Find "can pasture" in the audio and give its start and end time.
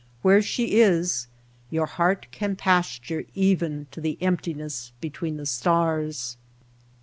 2.31-3.23